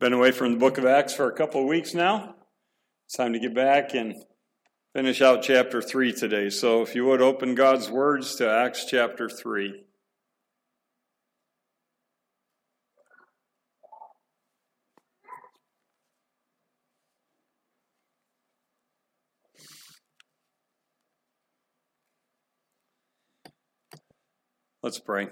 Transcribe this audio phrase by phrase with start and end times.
[0.00, 2.34] Been away from the book of Acts for a couple of weeks now.
[3.06, 4.14] It's time to get back and
[4.94, 6.48] finish out chapter 3 today.
[6.48, 9.84] So if you would open God's words to Acts chapter 3.
[24.82, 25.28] Let's pray.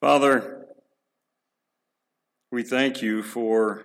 [0.00, 0.63] Father,
[2.54, 3.82] we thank you for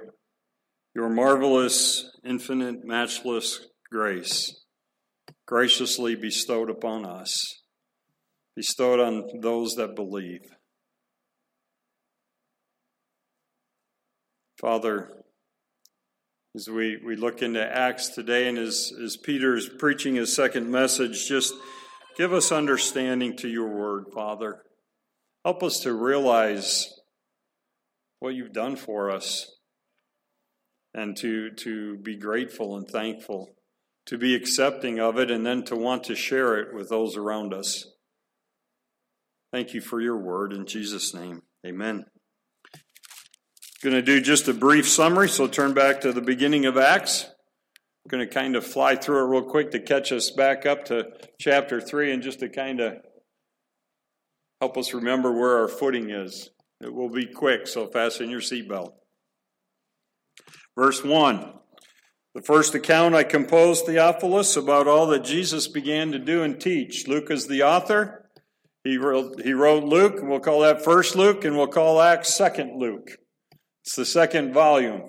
[0.93, 4.63] your marvelous, infinite, matchless grace,
[5.47, 7.63] graciously bestowed upon us,
[8.55, 10.41] bestowed on those that believe.
[14.61, 15.09] Father,
[16.55, 20.69] as we, we look into Acts today and as, as Peter is preaching his second
[20.69, 21.55] message, just
[22.15, 24.61] give us understanding to your word, Father.
[25.43, 26.93] Help us to realize
[28.19, 29.55] what you've done for us
[30.93, 33.55] and to, to be grateful and thankful,
[34.07, 37.53] to be accepting of it, and then to want to share it with those around
[37.53, 37.85] us.
[39.51, 41.43] Thank you for your word in Jesus' name.
[41.65, 42.05] Amen.
[43.81, 47.25] Going to do just a brief summary, so turn back to the beginning of Acts.
[48.07, 51.07] Going to kind of fly through it real quick to catch us back up to
[51.39, 52.97] chapter 3 and just to kind of
[54.59, 56.49] help us remember where our footing is.
[56.81, 58.93] It will be quick, so fasten your seatbelt.
[60.77, 61.53] Verse 1
[62.35, 67.07] The first account I composed, Theophilus, about all that Jesus began to do and teach.
[67.07, 68.29] Luke is the author.
[68.83, 72.33] He wrote, he wrote Luke, and we'll call that First Luke, and we'll call Acts
[72.33, 73.09] Second Luke.
[73.83, 75.01] It's the second volume.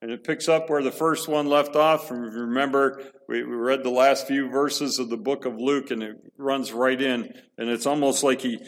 [0.00, 2.12] And it picks up where the first one left off.
[2.12, 6.02] And remember, we, we read the last few verses of the book of Luke, and
[6.04, 7.32] it runs right in.
[7.58, 8.60] And it's almost like he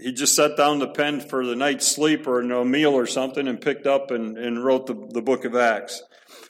[0.00, 3.46] he just sat down the pen for the night's sleep or no meal or something
[3.46, 6.02] and picked up and, and wrote the, the book of Acts.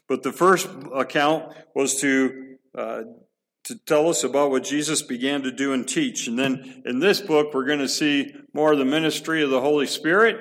[0.08, 3.02] But the first account was to uh,
[3.64, 6.26] to tell us about what Jesus began to do and teach.
[6.26, 9.60] And then in this book, we're going to see more of the ministry of the
[9.60, 10.36] Holy Spirit.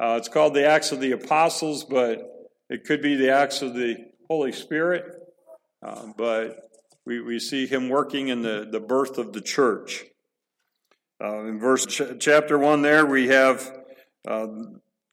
[0.00, 2.22] Uh, it's called the Acts of the Apostles, but
[2.70, 3.96] it could be the Acts of the
[4.28, 5.04] Holy Spirit.
[5.82, 6.70] Uh, but
[7.04, 10.04] we, we see him working in the, the birth of the church.
[11.22, 13.70] Uh, in verse ch- chapter 1 there, we have
[14.26, 14.46] uh,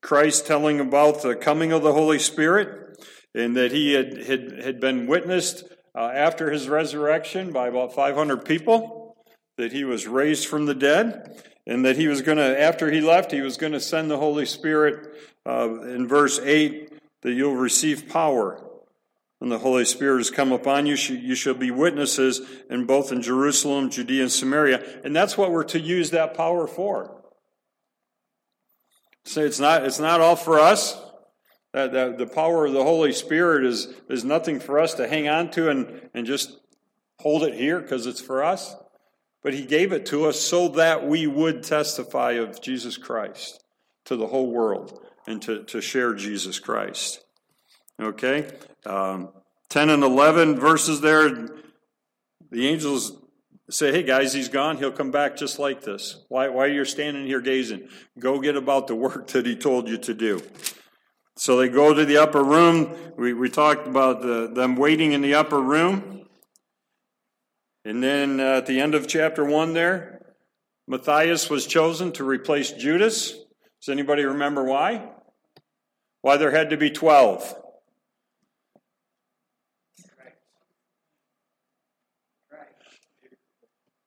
[0.01, 2.97] Christ telling about the coming of the Holy Spirit
[3.33, 5.63] and that he had, had, had been witnessed
[5.95, 9.17] uh, after his resurrection by about 500 people,
[9.57, 13.01] that he was raised from the dead, and that he was going to, after he
[13.01, 15.15] left, he was going to send the Holy Spirit
[15.47, 18.64] uh, in verse 8 that you'll receive power
[19.39, 23.21] when the Holy Spirit has come upon you, you shall be witnesses in both in
[23.21, 25.01] Jerusalem, Judea, and Samaria.
[25.03, 27.21] And that's what we're to use that power for.
[29.25, 31.01] Say so it's not, it's not all for us.
[31.73, 35.27] That, that the power of the Holy Spirit is, is nothing for us to hang
[35.27, 36.57] on to and, and just
[37.19, 38.75] hold it here because it's for us.
[39.43, 43.61] But He gave it to us so that we would testify of Jesus Christ
[44.05, 47.25] to the whole world and to, to share Jesus Christ.
[48.01, 48.47] Okay?
[48.85, 49.29] Um,
[49.69, 51.49] 10 and 11 verses there,
[52.51, 53.11] the angels
[53.69, 54.77] say, hey guys, he's gone.
[54.77, 56.23] He'll come back just like this.
[56.29, 57.89] Why, why are you standing here gazing?
[58.19, 60.41] Go get about the work that he told you to do.
[61.37, 62.95] So they go to the upper room.
[63.17, 66.27] We, we talked about the, them waiting in the upper room.
[67.83, 70.21] And then uh, at the end of chapter 1 there,
[70.87, 73.31] Matthias was chosen to replace Judas.
[73.31, 75.09] Does anybody remember why?
[76.21, 77.64] Why there had to be 12.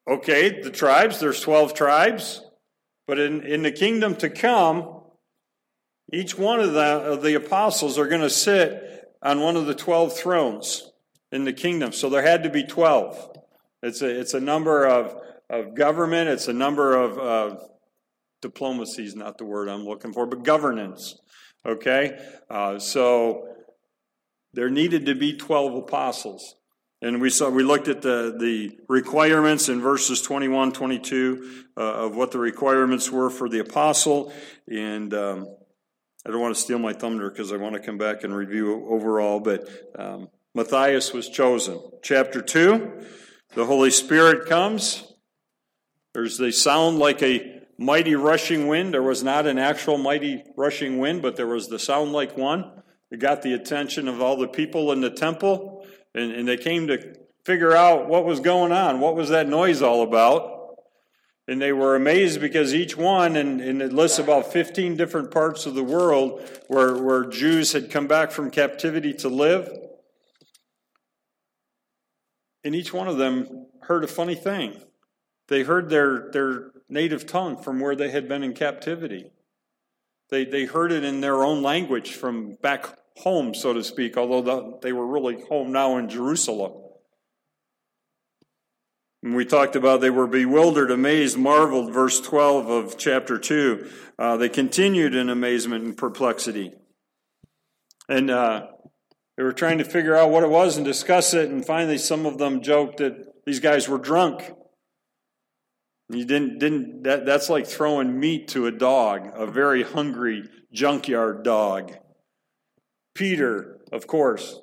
[0.08, 2.42] Okay, the tribes, there's 12 tribes,
[3.06, 5.02] but in, in the kingdom to come,
[6.14, 9.74] each one of the, of the apostles are going to sit on one of the
[9.74, 10.90] 12 thrones
[11.30, 11.92] in the kingdom.
[11.92, 13.38] So there had to be 12.
[13.82, 15.14] It's a, it's a number of,
[15.50, 17.68] of government, it's a number of, of
[18.40, 21.18] diplomacy is not the word I'm looking for, but governance.
[21.66, 22.18] Okay?
[22.48, 23.46] Uh, so
[24.54, 26.54] there needed to be 12 apostles.
[27.00, 32.16] And we saw we looked at the, the requirements in verses 21, 22 uh, of
[32.16, 34.32] what the requirements were for the apostle.
[34.66, 35.46] And um,
[36.26, 38.86] I don't want to steal my thunder because I want to come back and review
[38.88, 39.38] overall.
[39.38, 41.80] But um, Matthias was chosen.
[42.02, 43.04] Chapter 2,
[43.54, 45.04] the Holy Spirit comes.
[46.14, 48.92] There's the sound like a mighty rushing wind.
[48.92, 52.82] There was not an actual mighty rushing wind, but there was the sound like one.
[53.12, 55.77] It got the attention of all the people in the temple.
[56.14, 59.00] And, and they came to figure out what was going on.
[59.00, 60.76] What was that noise all about?
[61.46, 65.64] And they were amazed because each one, and, and it lists about 15 different parts
[65.64, 69.70] of the world where, where Jews had come back from captivity to live.
[72.64, 74.82] And each one of them heard a funny thing.
[75.48, 79.30] They heard their, their native tongue from where they had been in captivity.
[80.30, 84.42] They, they heard it in their own language from back home, so to speak, although
[84.42, 86.72] the, they were really home now in Jerusalem.
[89.22, 93.90] And we talked about they were bewildered, amazed, marveled, verse 12 of chapter 2.
[94.18, 96.72] Uh, they continued in amazement and perplexity.
[98.08, 98.68] And uh,
[99.36, 102.26] they were trying to figure out what it was and discuss it, and finally some
[102.26, 104.52] of them joked that these guys were drunk.
[106.10, 111.42] You didn't, didn't that, that's like throwing meat to a dog, a very hungry junkyard
[111.42, 111.92] dog.
[113.14, 114.60] Peter, of course,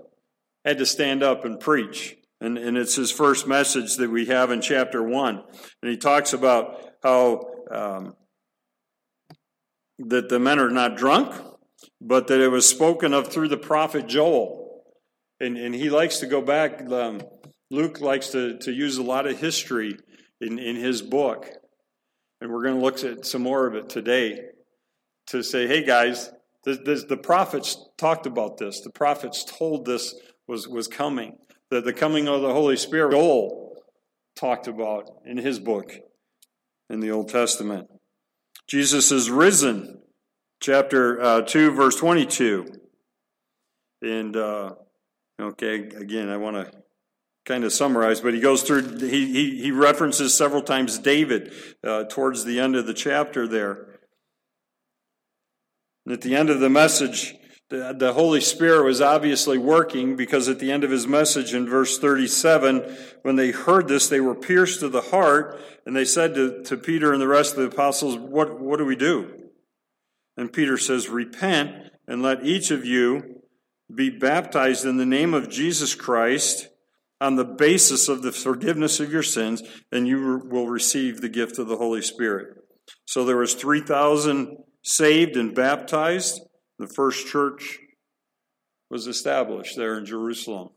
[0.64, 2.16] had to stand up and preach.
[2.42, 5.44] And, and it's his first message that we have in chapter 1.
[5.82, 8.16] And he talks about how um,
[10.00, 11.34] that the men are not drunk,
[12.02, 14.84] but that it was spoken of through the prophet Joel.
[15.40, 17.22] And, and he likes to go back, um,
[17.70, 19.98] Luke likes to, to use a lot of history
[20.46, 21.50] in, in his book.
[22.40, 24.40] And we're going to look at some more of it today
[25.28, 26.32] to say, hey guys,
[26.64, 28.82] this, this, the prophets talked about this.
[28.82, 30.14] The prophets told this
[30.48, 31.38] was, was coming.
[31.72, 33.84] That the coming of the Holy Spirit, Joel
[34.36, 35.94] talked about in his book
[36.90, 37.88] in the Old Testament.
[38.68, 40.00] Jesus is risen,
[40.62, 42.68] chapter uh, 2, verse 22.
[44.02, 44.74] And, uh,
[45.42, 46.85] okay, again, I want to
[47.46, 51.54] kind of summarize, but he goes through, he, he, he references several times David
[51.84, 54.00] uh, towards the end of the chapter there.
[56.06, 57.36] And at the end of the message,
[57.70, 61.68] the, the Holy Spirit was obviously working because at the end of his message in
[61.68, 66.36] verse 37, when they heard this, they were pierced to the heart, and they said
[66.36, 69.50] to, to Peter and the rest of the apostles, what, what do we do?
[70.38, 73.42] And Peter says, Repent and let each of you
[73.94, 76.70] be baptized in the name of Jesus Christ
[77.22, 81.58] on the basis of the forgiveness of your sins, and you will receive the gift
[81.60, 82.58] of the Holy Spirit.
[83.06, 86.42] So there was 3,000 saved and baptized.
[86.78, 87.80] The first church
[88.90, 90.70] was established there in Jerusalem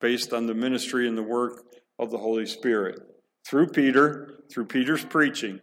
[0.00, 1.62] based on the ministry and the work
[1.98, 3.00] of the Holy Spirit
[3.48, 5.60] through Peter, through Peter's preaching.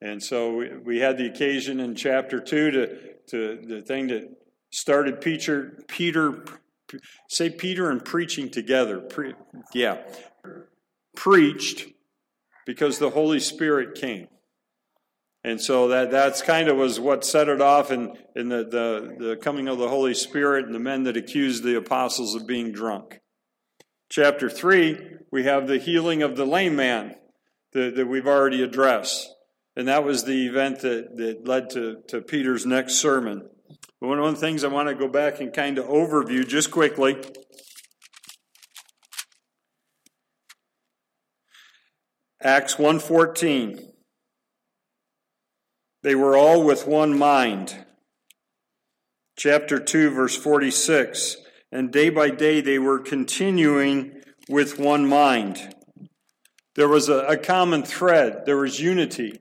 [0.00, 2.86] And so we had the occasion in chapter 2 to,
[3.30, 4.28] to the thing that
[4.70, 6.44] started Peter, Peter
[7.28, 9.00] Say Peter and preaching together.
[9.00, 9.34] Pre-
[9.74, 9.98] yeah.
[11.16, 11.86] Preached
[12.66, 14.28] because the Holy Spirit came.
[15.44, 19.16] And so that that's kind of was what set it off in, in the, the,
[19.28, 22.72] the coming of the Holy Spirit and the men that accused the apostles of being
[22.72, 23.20] drunk.
[24.10, 24.98] Chapter 3,
[25.30, 27.14] we have the healing of the lame man
[27.72, 29.32] that, that we've already addressed.
[29.76, 33.48] And that was the event that, that led to, to Peter's next sermon.
[34.00, 37.16] One of the things I want to go back and kind of overview just quickly.
[42.40, 43.92] Acts 1:14
[46.02, 47.84] They were all with one mind.
[49.36, 51.36] Chapter 2 verse 46
[51.70, 55.74] and day by day they were continuing with one mind.
[56.76, 59.40] There was a, a common thread, there was unity.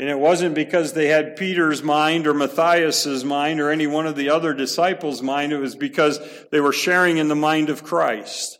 [0.00, 4.16] And it wasn't because they had Peter's mind or Matthias's mind or any one of
[4.16, 5.52] the other disciples' mind.
[5.52, 6.18] It was because
[6.50, 8.58] they were sharing in the mind of Christ.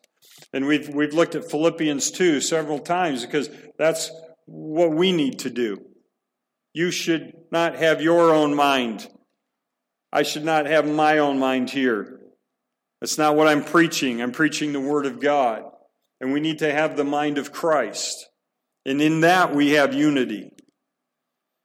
[0.52, 4.10] And we've, we've looked at Philippians 2 several times because that's
[4.44, 5.78] what we need to do.
[6.74, 9.08] You should not have your own mind.
[10.12, 12.20] I should not have my own mind here.
[13.00, 14.20] That's not what I'm preaching.
[14.20, 15.62] I'm preaching the Word of God.
[16.20, 18.28] And we need to have the mind of Christ.
[18.84, 20.50] And in that we have unity.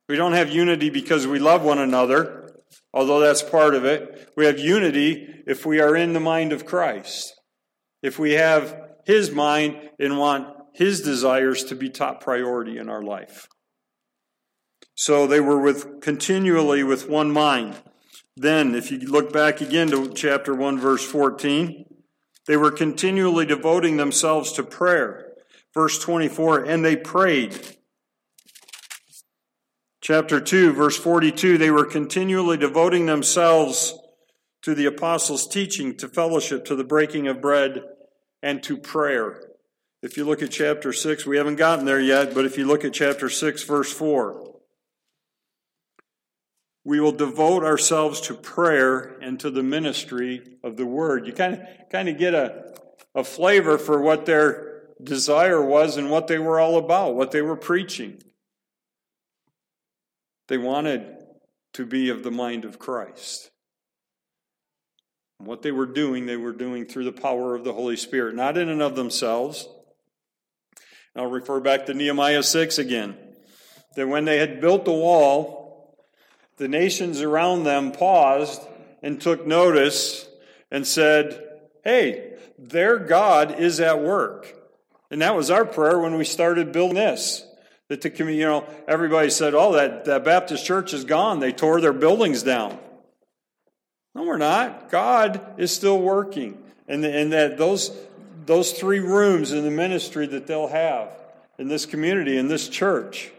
[0.07, 2.62] We don't have unity because we love one another,
[2.93, 4.29] although that's part of it.
[4.38, 7.33] We have unity if we are in the mind of Christ.
[8.03, 13.01] If we have His mind and want His desires to be top priority in our
[13.01, 13.47] life.
[14.93, 17.75] So they were with continually with one mind.
[18.38, 21.85] Then, if you look back again to chapter 1, verse 14,
[22.47, 25.33] they were continually devoting themselves to prayer.
[25.74, 27.77] Verse 24, and they prayed
[30.05, 33.97] chapter 2, verse 42, they were continually devoting themselves
[34.62, 37.81] to the apostles' teaching, to fellowship, to the breaking of bread,
[38.43, 39.41] and to prayer.
[40.03, 42.85] If you look at chapter 6, we haven't gotten there yet, but if you look
[42.85, 44.53] at chapter 6, verse 4,
[46.83, 51.25] we will devote ourselves to prayer and to the ministry of the word.
[51.25, 52.75] You kind of kind of get a,
[53.15, 57.41] a flavor for what they're desire was and what they were all about, what they
[57.41, 58.21] were preaching.
[60.47, 61.05] They wanted
[61.73, 63.49] to be of the mind of Christ.
[65.39, 68.35] And what they were doing, they were doing through the power of the Holy Spirit,
[68.35, 69.67] not in and of themselves.
[71.15, 73.17] I'll refer back to Nehemiah 6 again.
[73.95, 75.97] That when they had built the wall,
[76.57, 78.61] the nations around them paused
[79.01, 80.27] and took notice
[80.71, 81.41] and said,
[81.83, 84.53] Hey, their God is at work.
[85.11, 87.45] And that was our prayer when we started building this.
[87.89, 91.39] That the community, you know, everybody said, oh, that, that Baptist church is gone.
[91.39, 92.80] They tore their buildings down.
[94.15, 94.89] No, we're not.
[94.89, 96.58] God is still working.
[96.88, 97.92] And, and that those,
[98.46, 101.10] those three rooms in the ministry that they'll have
[101.58, 103.32] in this community, in this church,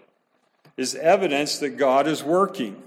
[0.77, 2.81] is evidence that God is working.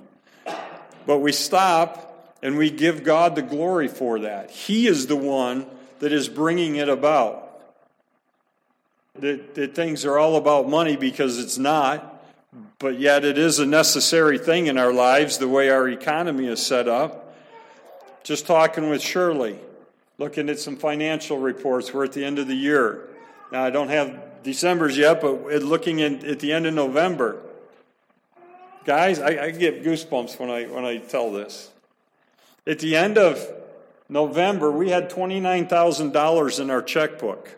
[1.05, 4.51] But we stop and we give God the glory for that.
[4.51, 5.65] He is the one
[5.99, 7.48] that is bringing it about.
[9.21, 12.23] That, that things are all about money because it's not,
[12.77, 16.65] but yet it is a necessary thing in our lives, the way our economy is
[16.65, 17.35] set up.
[18.23, 19.59] Just talking with Shirley,
[20.17, 21.93] looking at some financial reports.
[21.93, 23.09] We're at the end of the year.
[23.51, 27.41] Now, I don't have December's yet, but looking in, at the end of November.
[28.85, 31.71] Guys, I, I get goosebumps when I, when I tell this.
[32.65, 33.45] At the end of
[34.07, 37.55] November, we had $29,000 in our checkbook.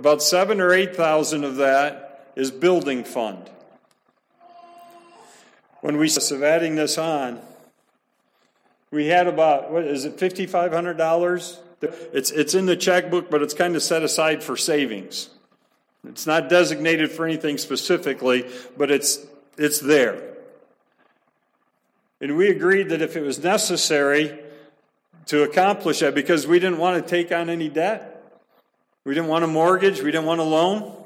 [0.00, 3.50] About seven or 8,000 of that is building fund.
[5.82, 7.38] When we of adding this on,
[8.90, 11.58] we had about, what is it, $5,500?
[12.14, 15.28] It's, it's in the checkbook, but it's kind of set aside for savings.
[16.08, 19.18] It's not designated for anything specifically, but it's,
[19.58, 20.34] it's there.
[22.22, 24.38] And we agreed that if it was necessary,
[25.26, 28.09] to accomplish that because we didn't want to take on any debt.
[29.04, 30.02] We didn't want a mortgage.
[30.02, 30.96] We didn't want a loan.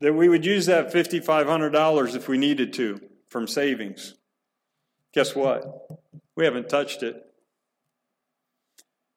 [0.00, 4.14] That we would use that $5,500 if we needed to from savings.
[5.12, 5.88] Guess what?
[6.36, 7.24] We haven't touched it.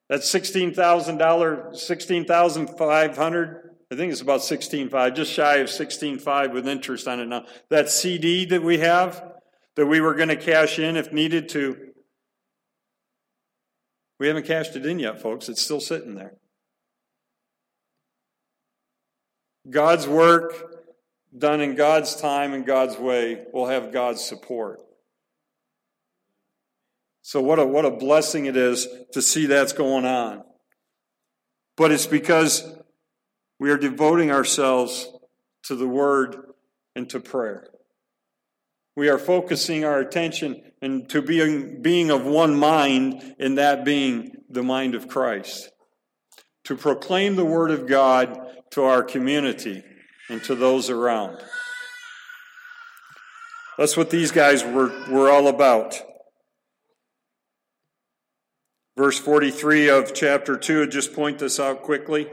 [0.08, 7.20] That's $16,000, 16,500, I think it's about 16.5, just shy of 16.5 with interest on
[7.20, 7.44] it now.
[7.68, 9.22] That CD that we have,
[9.76, 11.91] that we were going to cash in if needed to.
[14.22, 15.48] We haven't cashed it in yet, folks.
[15.48, 16.34] It's still sitting there.
[19.68, 20.54] God's work
[21.36, 24.78] done in God's time and God's way will have God's support.
[27.22, 30.44] So what a what a blessing it is to see that's going on.
[31.76, 32.64] But it's because
[33.58, 35.08] we are devoting ourselves
[35.64, 36.36] to the word
[36.94, 37.71] and to prayer.
[38.96, 44.32] We are focusing our attention and to being, being of one mind, in that being
[44.50, 45.70] the mind of Christ.
[46.64, 48.38] To proclaim the Word of God
[48.72, 49.82] to our community
[50.28, 51.38] and to those around.
[53.78, 55.98] That's what these guys were, were all about.
[58.96, 62.28] Verse 43 of chapter 2, just point this out quickly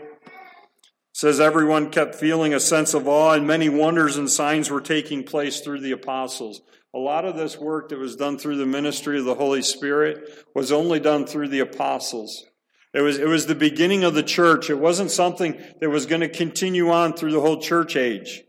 [1.19, 5.21] says everyone kept feeling a sense of awe and many wonders and signs were taking
[5.21, 6.61] place through the apostles.
[6.95, 10.29] A lot of this work that was done through the ministry of the Holy Spirit
[10.55, 12.45] was only done through the apostles.
[12.93, 14.69] It was, it was the beginning of the church.
[14.69, 18.41] It wasn't something that was going to continue on through the whole church age.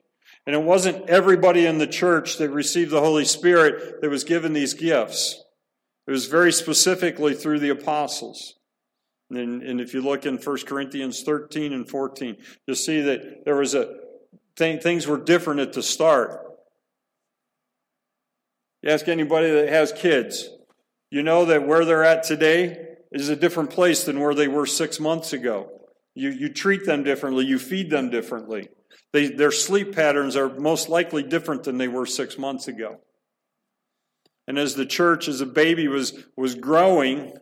[0.47, 4.53] And it wasn't everybody in the church that received the Holy Spirit that was given
[4.53, 5.43] these gifts.
[6.07, 8.60] It was very specifically through the apostles.
[9.31, 13.57] And, and if you look in 1 Corinthians 13 and 14, you'll see that there
[13.57, 13.97] was a
[14.57, 16.41] thing, things were different at the start.
[18.83, 20.49] You ask anybody that has kids,
[21.11, 24.67] you know that where they're at today is a different place than where they were
[24.67, 25.71] six months ago.
[26.15, 28.69] You, you treat them differently, you feed them differently.
[29.13, 33.01] They, their sleep patterns are most likely different than they were six months ago.
[34.47, 37.33] And as the church, as a baby was, was growing,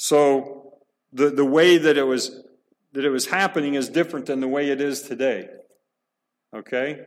[0.00, 0.74] so
[1.12, 2.44] the, the way that it was
[2.92, 5.48] that it was happening is different than the way it is today.
[6.54, 7.00] Okay?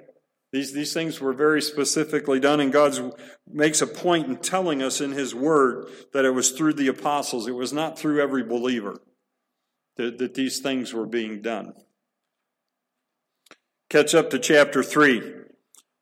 [0.52, 3.16] These, these things were very specifically done, and God
[3.50, 7.48] makes a point in telling us in His Word that it was through the apostles.
[7.48, 8.98] It was not through every believer
[9.96, 11.74] that, that these things were being done.
[13.90, 15.41] Catch up to chapter 3.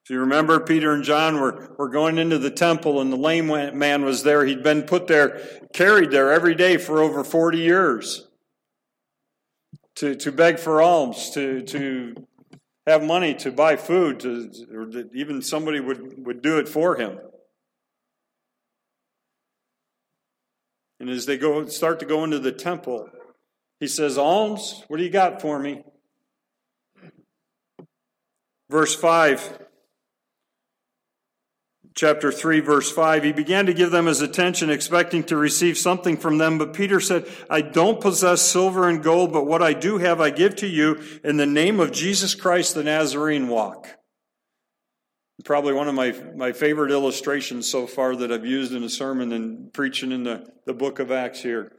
[0.10, 3.46] If you remember, Peter and John were, were going into the temple and the lame
[3.78, 4.44] man was there.
[4.44, 5.40] He'd been put there,
[5.72, 8.28] carried there every day for over 40 years
[9.98, 12.26] to, to beg for alms, to, to
[12.88, 16.96] have money to buy food, to, or that even somebody would, would do it for
[16.96, 17.20] him.
[21.00, 23.08] And as they go start to go into the temple,
[23.80, 25.84] he says, Alms, what do you got for me?
[28.72, 29.68] Verse 5
[32.00, 36.16] chapter 3, verse 5, he began to give them his attention, expecting to receive something
[36.16, 36.58] from them.
[36.58, 40.30] But Peter said, I don't possess silver and gold, but what I do have I
[40.30, 43.90] give to you in the name of Jesus Christ the Nazarene walk.
[45.44, 49.34] Probably one of my, my favorite illustrations so far that I've used in a sermon
[49.34, 51.74] and preaching in the, the book of Acts here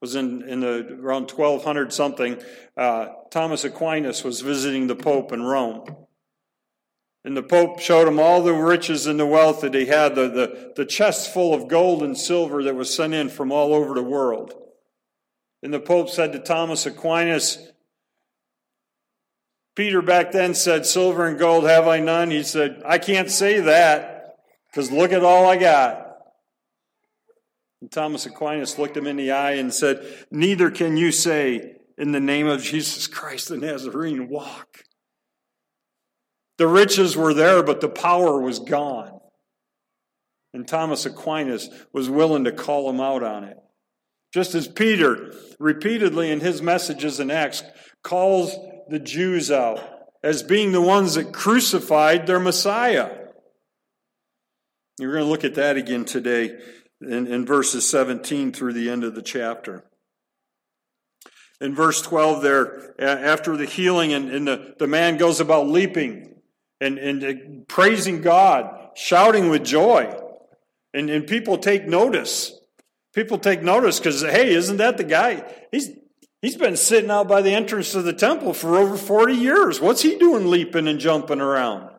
[0.00, 2.40] was in, in the, around 1200 something.
[2.76, 6.06] Uh, Thomas Aquinas was visiting the Pope in Rome.
[7.24, 10.28] And the Pope showed him all the riches and the wealth that he had, the,
[10.28, 13.94] the, the chests full of gold and silver that was sent in from all over
[13.94, 14.52] the world.
[15.62, 17.70] And the Pope said to Thomas Aquinas,
[19.74, 22.30] Peter back then said, Silver and gold have I none.
[22.30, 24.36] He said, I can't say that
[24.70, 26.04] because look at all I got.
[27.80, 32.12] And Thomas Aquinas looked him in the eye and said, Neither can you say, in
[32.12, 34.83] the name of Jesus Christ the Nazarene, walk.
[36.58, 39.20] The riches were there, but the power was gone.
[40.52, 43.56] And Thomas Aquinas was willing to call him out on it.
[44.32, 47.62] Just as Peter repeatedly in his messages in Acts
[48.02, 48.56] calls
[48.88, 49.80] the Jews out
[50.22, 53.10] as being the ones that crucified their Messiah.
[54.98, 56.56] You're going to look at that again today
[57.00, 59.84] in, in verses 17 through the end of the chapter.
[61.60, 66.33] In verse 12, there, after the healing, and, and the, the man goes about leaping
[66.84, 70.14] and, and uh, praising God, shouting with joy.
[70.92, 72.58] And, and people take notice.
[73.14, 75.44] People take notice because, hey, isn't that the guy?
[75.72, 75.90] He's,
[76.42, 79.80] he's been sitting out by the entrance to the temple for over 40 years.
[79.80, 81.90] What's he doing leaping and jumping around?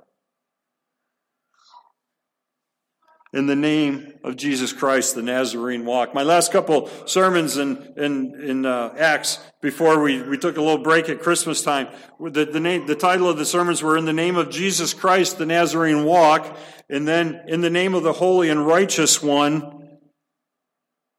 [3.35, 6.15] in the name of Jesus Christ, the Nazarene walk.
[6.15, 10.79] My last couple sermons in, in, in uh, Acts, before we, we took a little
[10.79, 11.87] break at Christmas time,
[12.19, 15.37] the, the, name, the title of the sermons were In the Name of Jesus Christ,
[15.37, 16.57] the Nazarene walk,
[16.89, 19.99] and then In the Name of the Holy and Righteous One,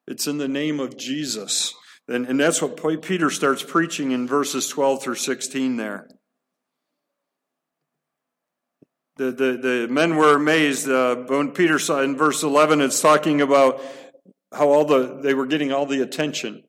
[0.08, 1.74] it's in the name of Jesus.
[2.08, 6.08] And, and that's what Peter starts preaching in verses 12 through 16 there.
[9.16, 13.40] The, the, the men were amazed uh, when Peter saw in verse 11, it's talking
[13.40, 13.80] about
[14.52, 16.62] how all the, they were getting all the attention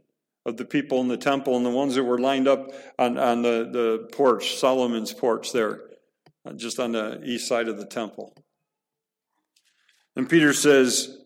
[0.45, 3.41] of the people in the temple and the ones that were lined up on, on
[3.41, 5.81] the, the porch, Solomon's porch there,
[6.45, 8.33] uh, just on the east side of the temple.
[10.15, 11.17] And Peter says,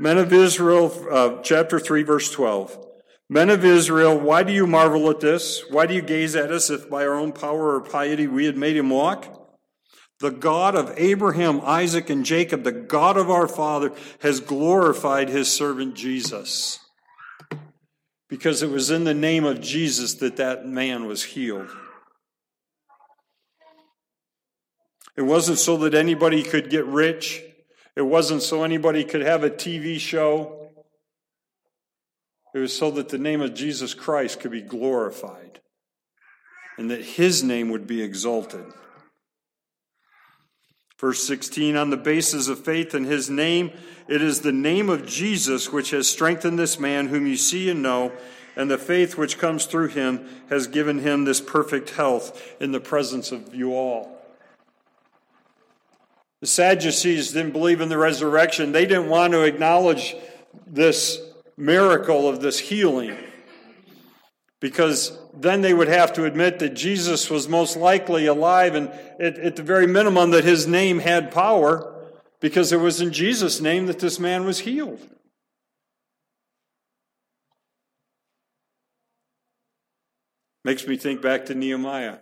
[0.00, 2.86] Men of Israel, uh, chapter 3, verse 12.
[3.28, 5.62] Men of Israel, why do you marvel at this?
[5.70, 8.56] Why do you gaze at us if by our own power or piety we had
[8.56, 9.45] made him walk?
[10.20, 15.50] The God of Abraham, Isaac, and Jacob, the God of our father, has glorified his
[15.50, 16.80] servant Jesus.
[18.28, 21.68] Because it was in the name of Jesus that that man was healed.
[25.16, 27.42] It wasn't so that anybody could get rich.
[27.94, 30.70] It wasn't so anybody could have a TV show.
[32.54, 35.60] It was so that the name of Jesus Christ could be glorified
[36.78, 38.64] and that his name would be exalted.
[40.98, 43.70] Verse 16, on the basis of faith in his name,
[44.08, 47.82] it is the name of Jesus which has strengthened this man whom you see and
[47.82, 48.12] know,
[48.56, 52.80] and the faith which comes through him has given him this perfect health in the
[52.80, 54.16] presence of you all.
[56.40, 58.72] The Sadducees didn't believe in the resurrection.
[58.72, 60.14] They didn't want to acknowledge
[60.66, 61.20] this
[61.56, 63.16] miracle of this healing
[64.60, 68.88] because then they would have to admit that Jesus was most likely alive and
[69.20, 71.94] at, at, the very minimum that his name had power
[72.40, 75.00] because it was in Jesus' name that this man was healed.
[80.64, 82.18] Makes me think back to Nehemiah.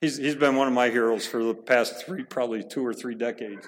[0.00, 3.14] He's, he's been one of my heroes for the past three, probably two or three
[3.14, 3.66] decades.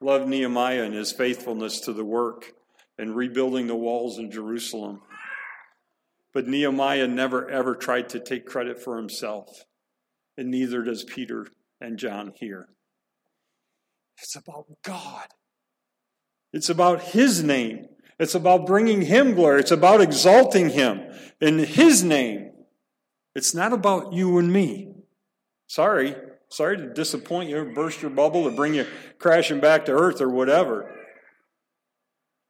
[0.00, 2.52] Love Nehemiah and his faithfulness to the work
[2.98, 5.00] and rebuilding the walls in Jerusalem.
[6.38, 9.64] But Nehemiah never ever tried to take credit for himself,
[10.36, 11.48] and neither does Peter
[11.80, 12.68] and John here.
[14.22, 15.26] It's about God.
[16.52, 17.86] It's about His name.
[18.20, 19.58] It's about bringing Him glory.
[19.58, 21.00] It's about exalting Him
[21.40, 22.52] in His name.
[23.34, 24.92] It's not about you and me.
[25.66, 26.14] Sorry.
[26.50, 28.86] Sorry to disappoint you, burst your bubble, or bring you
[29.18, 30.88] crashing back to earth or whatever.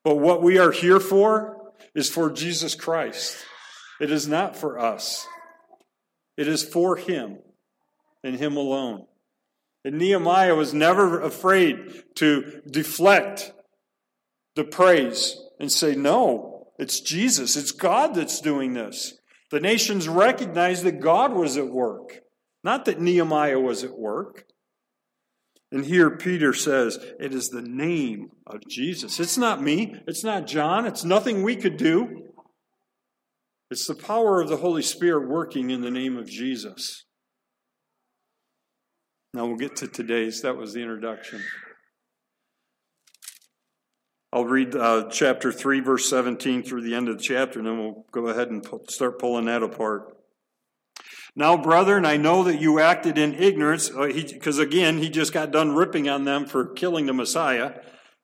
[0.05, 3.46] But what we are here for is for Jesus Christ.
[4.00, 5.26] It is not for us,
[6.37, 7.38] it is for Him
[8.22, 9.06] and Him alone.
[9.84, 13.52] And Nehemiah was never afraid to deflect
[14.56, 19.14] the praise and say, no, it's Jesus, it's God that's doing this.
[19.50, 22.20] The nations recognized that God was at work,
[22.62, 24.44] not that Nehemiah was at work.
[25.70, 29.20] And here Peter says, it is the name of Jesus.
[29.20, 32.27] It's not me, it's not John, it's nothing we could do.
[33.70, 37.04] It's the power of the Holy Spirit working in the name of Jesus.
[39.35, 40.40] Now we'll get to today's.
[40.40, 41.42] That was the introduction.
[44.33, 47.78] I'll read uh, chapter 3, verse 17 through the end of the chapter, and then
[47.78, 50.16] we'll go ahead and start pulling that apart.
[51.37, 55.50] Now, brethren, I know that you acted in ignorance, because uh, again, he just got
[55.50, 57.81] done ripping on them for killing the Messiah.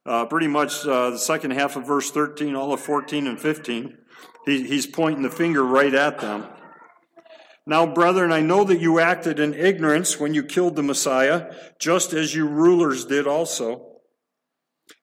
[0.07, 3.97] Uh, pretty much uh, the second half of verse 13, all of 14 and 15.
[4.47, 6.47] He, he's pointing the finger right at them.
[7.67, 12.13] Now, brethren, I know that you acted in ignorance when you killed the Messiah, just
[12.13, 13.95] as you rulers did also.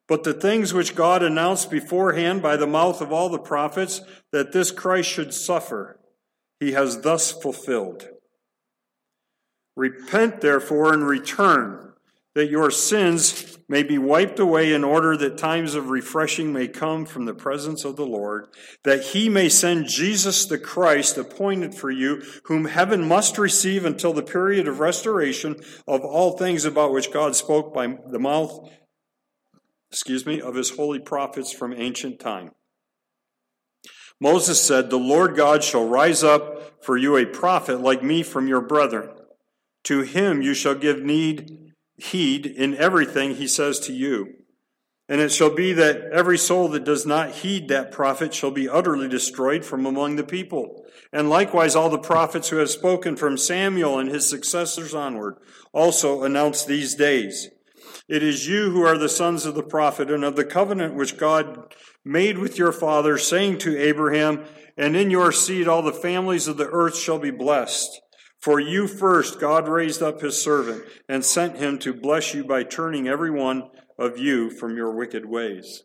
[0.07, 4.01] But the things which God announced beforehand by the mouth of all the prophets,
[4.31, 5.99] that this Christ should suffer,
[6.59, 8.07] he has thus fulfilled.
[9.75, 11.93] Repent, therefore, and return
[12.35, 17.05] that your sins may be wiped away in order that times of refreshing may come
[17.05, 18.47] from the presence of the Lord,
[18.83, 24.11] that he may send Jesus the Christ appointed for you, whom heaven must receive until
[24.11, 25.55] the period of restoration
[25.87, 28.69] of all things about which God spoke by the mouth,
[29.89, 32.51] excuse me, of his holy prophets from ancient time.
[34.19, 38.49] Moses said, The Lord God shall rise up for you a prophet like me from
[38.49, 39.11] your brethren.
[39.85, 41.70] To him you shall give need
[42.01, 44.33] heed in everything he says to you.
[45.07, 48.69] And it shall be that every soul that does not heed that prophet shall be
[48.69, 50.85] utterly destroyed from among the people.
[51.11, 55.35] And likewise, all the prophets who have spoken from Samuel and his successors onward
[55.73, 57.49] also announce these days.
[58.07, 61.17] It is you who are the sons of the prophet and of the covenant which
[61.17, 61.73] God
[62.05, 64.45] made with your father, saying to Abraham,
[64.77, 68.01] And in your seed all the families of the earth shall be blessed.
[68.41, 72.63] For you first, God raised up his servant and sent him to bless you by
[72.63, 75.83] turning every one of you from your wicked ways.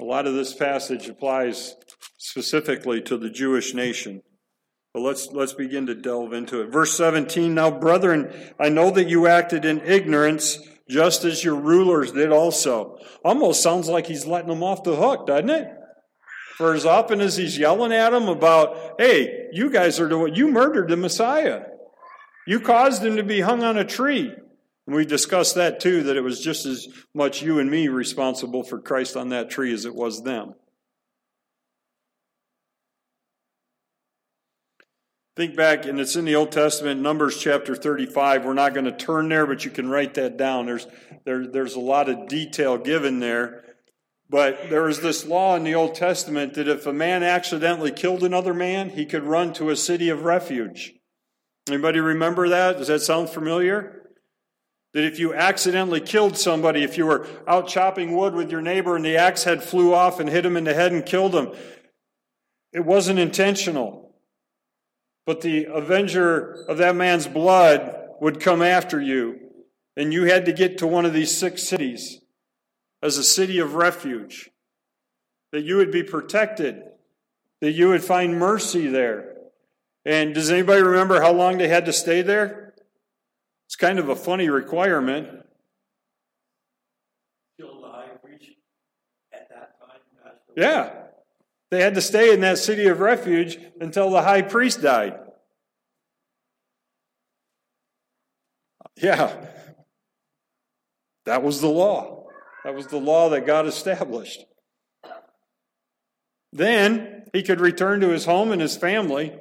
[0.00, 1.76] A lot of this passage applies
[2.18, 4.22] specifically to the Jewish nation.
[4.92, 6.72] But let's, let's begin to delve into it.
[6.72, 12.12] Verse 17 Now, brethren, I know that you acted in ignorance, just as your rulers
[12.12, 12.98] did also.
[13.24, 15.68] Almost sounds like he's letting them off the hook, doesn't it?
[16.60, 20.46] For as often as he's yelling at them about, hey, you guys are doing, you
[20.48, 21.62] murdered the Messiah.
[22.46, 24.30] You caused him to be hung on a tree.
[24.86, 28.62] And we discussed that too, that it was just as much you and me responsible
[28.62, 30.52] for Christ on that tree as it was them.
[35.36, 38.44] Think back, and it's in the Old Testament, Numbers chapter 35.
[38.44, 40.66] We're not going to turn there, but you can write that down.
[40.66, 40.86] There's,
[41.24, 43.64] there, there's a lot of detail given there.
[44.30, 48.22] But there was this law in the Old Testament that if a man accidentally killed
[48.22, 50.94] another man, he could run to a city of refuge.
[51.68, 52.78] Anybody remember that?
[52.78, 54.08] Does that sound familiar?
[54.94, 58.94] That if you accidentally killed somebody, if you were out chopping wood with your neighbor
[58.94, 61.52] and the axe head flew off and hit him in the head and killed him,
[62.72, 64.14] it wasn't intentional.
[65.26, 69.40] But the avenger of that man's blood would come after you,
[69.96, 72.20] and you had to get to one of these six cities
[73.02, 74.50] as a city of refuge,
[75.52, 76.82] that you would be protected,
[77.60, 79.36] that you would find mercy there.
[80.04, 82.74] And does anybody remember how long they had to stay there?
[83.66, 85.44] It's kind of a funny requirement.
[90.56, 90.90] Yeah.
[91.70, 95.18] They had to stay in that city of refuge until the high priest died.
[98.96, 99.34] Yeah.
[101.26, 102.19] That was the law.
[102.64, 104.44] That was the law that God established.
[106.52, 109.38] Then he could return to his home and his family,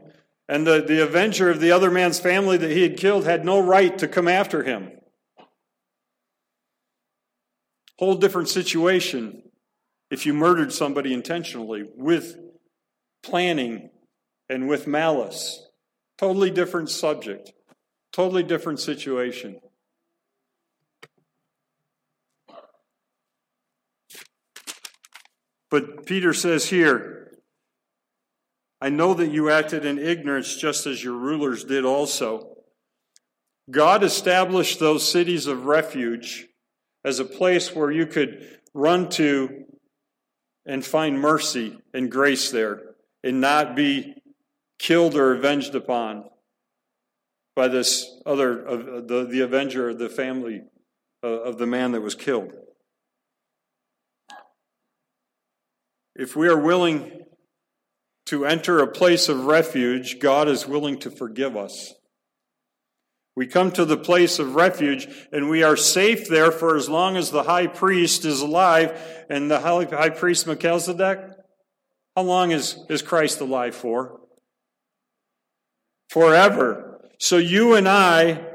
[0.47, 3.59] and the, the avenger of the other man's family that he had killed had no
[3.59, 4.91] right to come after him.
[7.97, 9.43] Whole different situation
[10.09, 12.37] if you murdered somebody intentionally with
[13.23, 13.89] planning
[14.47, 15.67] and with malice.
[16.17, 17.51] Totally different subject,
[18.13, 19.59] totally different situation.
[25.69, 27.31] But Peter says here,
[28.81, 32.55] I know that you acted in ignorance just as your rulers did also.
[33.69, 36.47] God established those cities of refuge
[37.03, 39.65] as a place where you could run to
[40.65, 42.81] and find mercy and grace there
[43.23, 44.15] and not be
[44.79, 46.25] killed or avenged upon
[47.55, 50.61] by this other, uh, the, the avenger of the family
[51.23, 52.53] uh, of the man that was killed.
[56.19, 57.23] If we are willing
[58.25, 61.93] to enter a place of refuge, God is willing to forgive us.
[63.37, 67.15] We come to the place of refuge and we are safe there for as long
[67.15, 69.01] as the high priest is alive.
[69.29, 71.19] And the high priest Melchizedek,
[72.17, 74.19] how long is, is Christ alive for?
[76.09, 76.99] Forever.
[77.17, 78.45] So you and I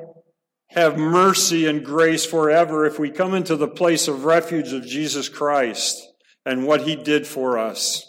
[0.68, 5.31] have mercy and grace forever if we come into the place of refuge of Jesus
[5.31, 6.13] Christ
[6.44, 8.07] and what he did for us.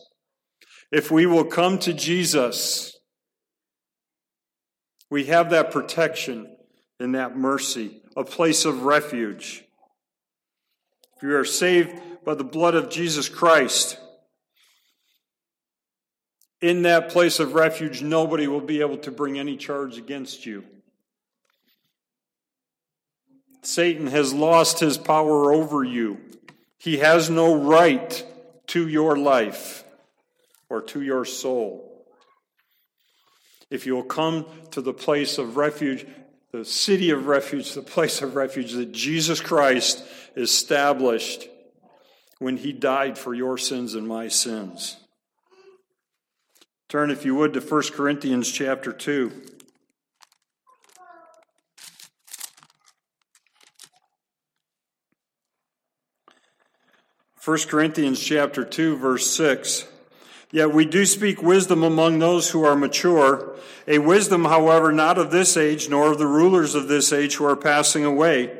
[0.92, 2.98] If we will come to Jesus,
[5.10, 6.56] we have that protection
[7.00, 9.64] and that mercy, a place of refuge.
[11.18, 11.94] If you are saved
[12.26, 13.98] by the blood of Jesus Christ,
[16.62, 20.64] in that place of refuge, nobody will be able to bring any charge against you.
[23.62, 26.20] Satan has lost his power over you.
[26.86, 28.24] He has no right
[28.68, 29.84] to your life
[30.70, 32.06] or to your soul.
[33.72, 36.06] If you'll come to the place of refuge,
[36.52, 40.04] the city of refuge, the place of refuge that Jesus Christ
[40.38, 41.48] established
[42.38, 44.98] when he died for your sins and my sins.
[46.88, 49.32] Turn, if you would, to 1 Corinthians chapter 2.
[57.46, 59.88] 1 Corinthians chapter 2 verse 6.
[60.50, 63.56] Yet we do speak wisdom among those who are mature,
[63.88, 67.46] a wisdom, however, not of this age, nor of the rulers of this age who
[67.46, 68.52] are passing away.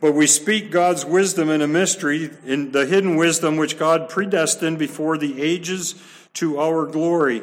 [0.00, 4.78] But we speak God's wisdom in a mystery, in the hidden wisdom which God predestined
[4.78, 5.94] before the ages
[6.34, 7.42] to our glory.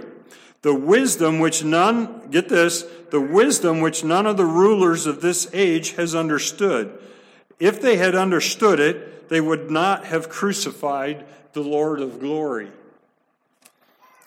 [0.61, 5.49] The wisdom which none, get this, the wisdom which none of the rulers of this
[5.53, 6.95] age has understood.
[7.59, 12.69] If they had understood it, they would not have crucified the Lord of glory.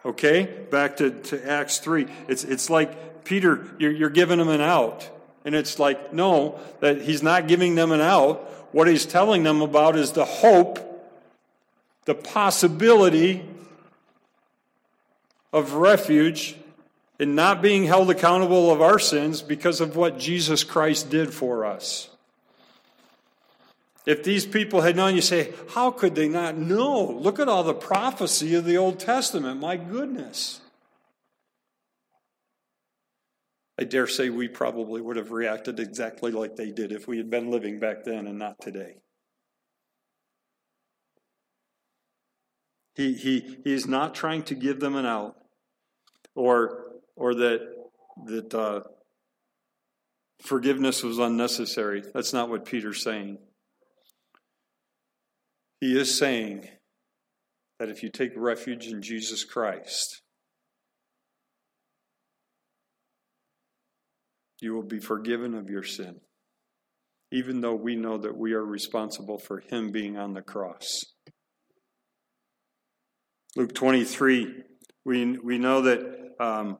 [0.05, 2.07] Okay, back to, to Acts 3.
[2.27, 5.09] It's, it's like, Peter, you're, you're giving them an out.
[5.45, 8.39] And it's like, no, that he's not giving them an out.
[8.73, 10.81] What he's telling them about is the hope,
[12.05, 13.45] the possibility
[15.53, 16.57] of refuge
[17.21, 21.65] in not being held accountable of our sins because of what Jesus Christ did for
[21.65, 22.11] us.
[24.07, 27.05] If these people had known, you say, how could they not know?
[27.05, 29.59] Look at all the prophecy of the Old Testament.
[29.61, 30.61] My goodness.
[33.79, 37.29] I dare say we probably would have reacted exactly like they did if we had
[37.29, 38.95] been living back then and not today.
[42.95, 45.37] He, he, he is not trying to give them an out
[46.35, 47.61] or, or that,
[48.25, 48.81] that uh,
[50.41, 52.03] forgiveness was unnecessary.
[52.15, 53.39] That's not what Peter's saying.
[55.81, 56.69] He is saying
[57.79, 60.23] that if you take refuge in Jesus Christ,
[64.61, 66.21] you will be forgiven of your sin,
[67.31, 71.05] even though we know that we are responsible for Him being on the cross.
[73.55, 74.63] Luke 23,
[75.05, 76.01] we, we know that.
[76.39, 76.79] Um,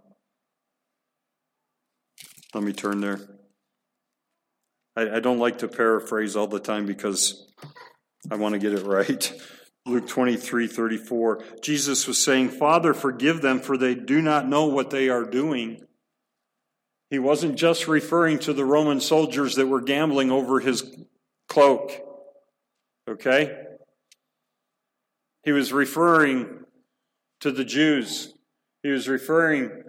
[2.55, 3.21] let me turn there.
[4.97, 7.53] I, I don't like to paraphrase all the time because
[8.31, 9.33] I want to get it right.
[9.87, 11.45] Luke 23 34.
[11.63, 15.87] Jesus was saying, Father, forgive them, for they do not know what they are doing.
[17.09, 20.85] He wasn't just referring to the Roman soldiers that were gambling over his
[21.49, 21.93] cloak.
[23.09, 23.57] Okay?
[25.45, 26.65] He was referring
[27.41, 28.35] to the Jews.
[28.83, 29.85] He was referring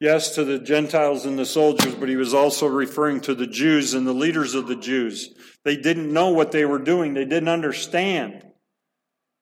[0.00, 3.94] Yes, to the Gentiles and the soldiers, but he was also referring to the Jews
[3.94, 5.30] and the leaders of the Jews.
[5.64, 8.44] They didn't know what they were doing, they didn't understand,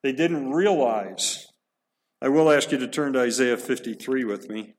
[0.03, 1.47] they didn't realize.
[2.21, 4.75] I will ask you to turn to Isaiah 53 with me.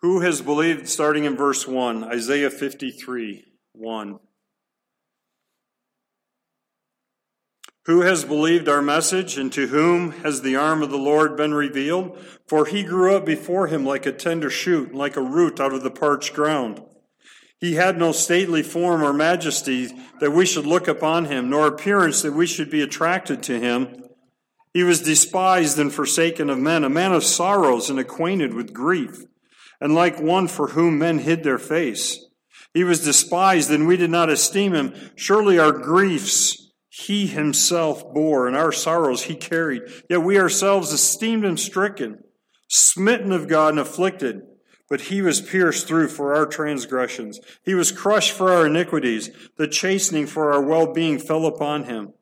[0.00, 4.18] Who has believed, starting in verse 1, Isaiah 53 1.
[7.86, 11.54] Who has believed our message, and to whom has the arm of the Lord been
[11.54, 12.18] revealed?
[12.48, 15.84] For he grew up before him like a tender shoot, like a root out of
[15.84, 16.82] the parched ground.
[17.60, 22.22] He had no stately form or majesty that we should look upon him, nor appearance
[22.22, 24.02] that we should be attracted to him.
[24.74, 29.22] He was despised and forsaken of men, a man of sorrows and acquainted with grief,
[29.80, 32.18] and like one for whom men hid their face.
[32.74, 34.92] He was despised, and we did not esteem him.
[35.14, 36.65] Surely our griefs
[36.98, 39.82] he himself bore, and our sorrows he carried.
[40.08, 42.24] Yet we ourselves esteemed him stricken,
[42.68, 44.40] smitten of God, and afflicted.
[44.88, 47.38] but he was pierced through for our transgressions.
[47.64, 49.30] He was crushed for our iniquities.
[49.58, 52.14] The chastening for our well being fell upon him.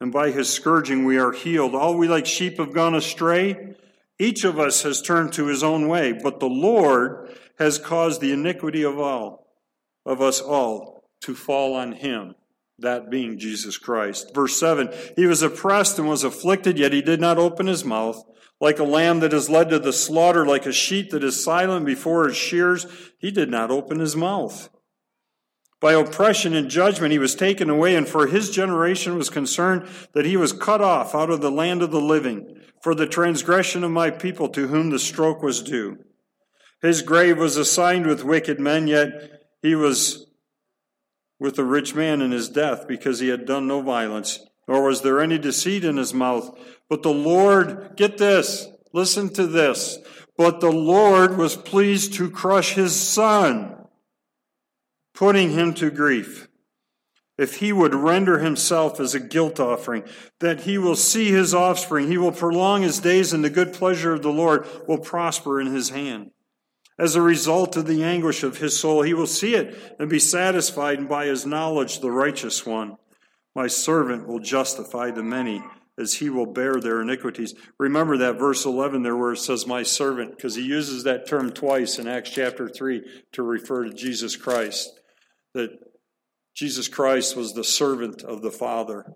[0.00, 1.74] And by his scourging we are healed.
[1.74, 3.74] All we like sheep have gone astray.
[4.18, 8.32] Each of us has turned to his own way, but the Lord has caused the
[8.32, 9.46] iniquity of all,
[10.06, 12.34] of us all, to fall on him
[12.80, 14.34] that being Jesus Christ.
[14.34, 18.22] Verse 7 He was oppressed and was afflicted, yet he did not open his mouth.
[18.60, 21.86] Like a lamb that is led to the slaughter, like a sheep that is silent
[21.86, 22.86] before its shears,
[23.18, 24.68] he did not open his mouth.
[25.80, 30.26] By oppression and judgment he was taken away, and for his generation was concerned that
[30.26, 33.90] he was cut off out of the land of the living, for the transgression of
[33.90, 35.98] my people to whom the stroke was due.
[36.82, 40.26] His grave was assigned with wicked men, yet he was
[41.40, 45.00] with the rich man in his death, because he had done no violence, nor was
[45.02, 46.56] there any deceit in his mouth.
[46.88, 49.98] But the Lord, get this, listen to this.
[50.36, 53.74] But the Lord was pleased to crush his son,
[55.14, 56.46] putting him to grief.
[57.38, 60.04] If he would render himself as a guilt offering,
[60.40, 64.12] that he will see his offspring, he will prolong his days, and the good pleasure
[64.12, 66.32] of the Lord will prosper in his hand.
[67.00, 70.18] As a result of the anguish of his soul, he will see it and be
[70.18, 72.98] satisfied, and by his knowledge, the righteous one.
[73.54, 75.64] My servant will justify the many
[75.96, 77.54] as he will bear their iniquities.
[77.78, 81.52] Remember that verse 11 there where it says, My servant, because he uses that term
[81.52, 85.00] twice in Acts chapter 3 to refer to Jesus Christ.
[85.54, 85.70] That
[86.54, 89.14] Jesus Christ was the servant of the Father.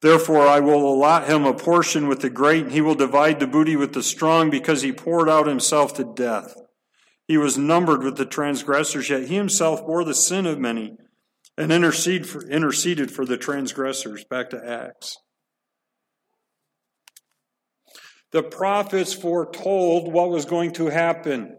[0.00, 3.46] Therefore, I will allot him a portion with the great, and he will divide the
[3.46, 6.56] booty with the strong, because he poured out himself to death.
[7.32, 10.98] He was numbered with the transgressors, yet he himself bore the sin of many
[11.56, 14.22] and for, interceded for the transgressors.
[14.22, 15.16] Back to Acts.
[18.32, 21.56] The prophets foretold what was going to happen.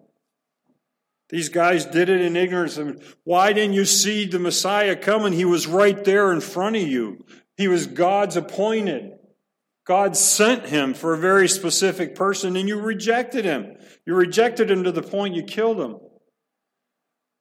[1.29, 2.79] These guys did it in ignorance.
[3.23, 5.33] Why didn't you see the Messiah coming?
[5.33, 7.25] He was right there in front of you.
[7.57, 9.13] He was God's appointed.
[9.85, 13.75] God sent him for a very specific person, and you rejected him.
[14.05, 15.97] You rejected him to the point you killed him.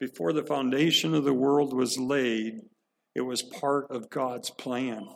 [0.00, 2.62] Before the foundation of the world was laid,
[3.14, 5.06] it was part of God's plan.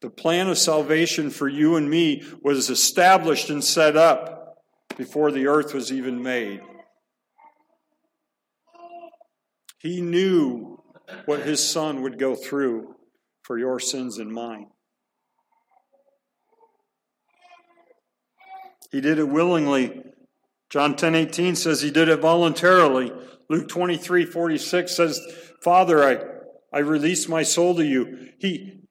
[0.00, 4.56] The plan of salvation for you and me was established and set up
[4.96, 6.60] before the earth was even made.
[9.78, 10.82] He knew
[11.26, 12.96] what his son would go through
[13.42, 14.66] for your sins and mine.
[18.92, 20.04] He did it willingly.
[20.70, 23.12] John 10 18 says he did it voluntarily.
[23.48, 25.20] Luke 23 46 says,
[25.62, 28.28] Father, I, I release my soul to you.
[28.38, 28.82] He,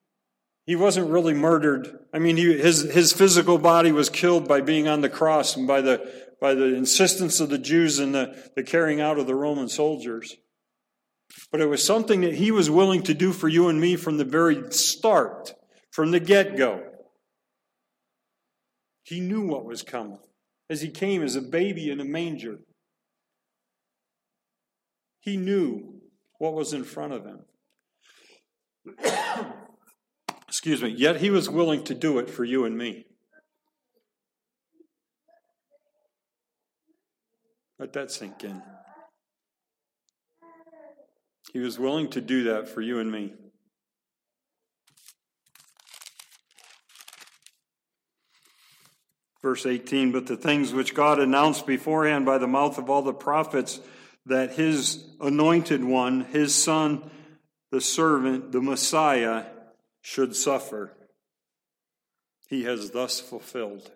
[0.66, 2.00] he wasn't really murdered.
[2.14, 5.68] I mean, he, his, his physical body was killed by being on the cross and
[5.68, 9.36] by the, by the insistence of the Jews and the, the carrying out of the
[9.36, 10.36] Roman soldiers.
[11.52, 14.18] But it was something that he was willing to do for you and me from
[14.18, 15.54] the very start,
[15.92, 16.91] from the get go.
[19.04, 20.20] He knew what was coming
[20.70, 22.60] as he came as a baby in a manger.
[25.20, 26.02] He knew
[26.40, 27.46] what was in front of him.
[30.48, 30.90] Excuse me.
[30.90, 33.06] Yet he was willing to do it for you and me.
[37.80, 38.62] Let that sink in.
[41.52, 43.34] He was willing to do that for you and me.
[49.42, 53.14] Verse 18, but the things which God announced beforehand by the mouth of all the
[53.14, 53.80] prophets
[54.28, 57.10] that his anointed one, his son,
[57.72, 59.46] the servant, the Messiah,
[60.02, 60.94] should suffer,
[62.48, 63.92] he has thus fulfilled.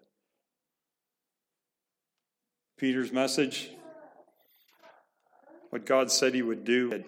[2.77, 3.69] Peter's message,
[5.69, 7.03] what God said he would do.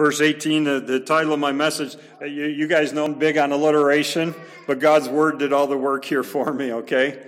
[0.00, 3.36] Verse 18, the, the title of my message, uh, you, you guys know I'm big
[3.36, 4.34] on alliteration,
[4.66, 7.22] but God's word did all the work here for me, okay?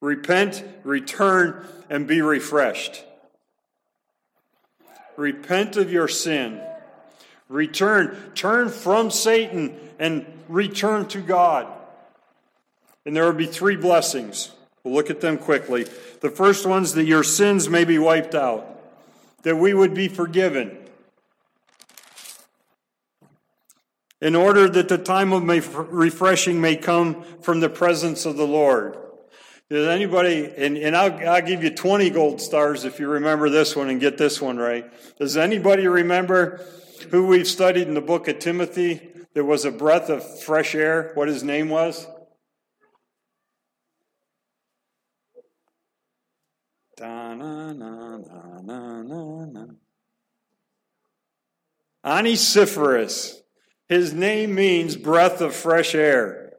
[0.00, 3.04] Repent, return, and be refreshed.
[5.16, 6.60] Repent of your sin.
[7.48, 11.68] Return, turn from Satan and return to God.
[13.06, 14.50] And there will be three blessings.
[14.82, 15.84] We'll look at them quickly.
[16.22, 18.66] The first one's that your sins may be wiped out,
[19.44, 20.78] that we would be forgiven.
[24.20, 25.44] In order that the time of
[25.92, 28.96] refreshing may come from the presence of the Lord.
[29.70, 33.76] Does anybody, and, and I'll, I'll give you 20 gold stars if you remember this
[33.76, 34.84] one and get this one right.
[35.18, 36.64] Does anybody remember
[37.10, 39.08] who we've studied in the book of Timothy?
[39.32, 42.06] There was a breath of fresh air, what his name was?
[46.96, 49.66] Da, na, na, na, na, na.
[52.04, 53.39] Onesiphorus.
[53.90, 56.52] His name means breath of fresh air.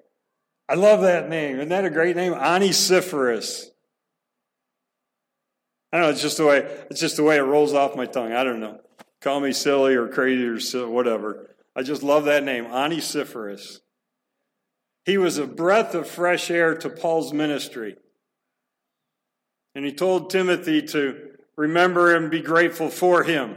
[0.67, 1.55] I love that name.
[1.55, 2.33] Isn't that a great name?
[2.33, 3.71] Onesiphorus.
[5.93, 6.11] I don't know.
[6.11, 6.57] It's just the way.
[6.89, 8.33] It's just the way it rolls off my tongue.
[8.33, 8.81] I don't know.
[9.21, 11.55] Call me silly or crazy or whatever.
[11.73, 13.79] I just love that name, Onesiphorus.
[15.05, 17.95] He was a breath of fresh air to Paul's ministry.
[19.73, 23.55] And he told Timothy to remember and be grateful for him.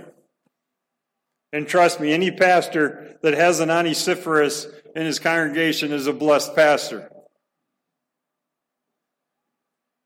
[1.55, 6.57] And trust me, any pastor that has an Onesiphorus in his congregation is a blessed
[6.57, 7.09] pastor.